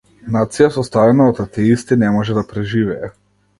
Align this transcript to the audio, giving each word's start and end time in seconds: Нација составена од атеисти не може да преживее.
Нација 0.35 0.69
составена 0.77 1.27
од 1.33 1.43
атеисти 1.45 1.99
не 2.07 2.11
може 2.17 2.39
да 2.41 2.47
преживее. 2.55 3.15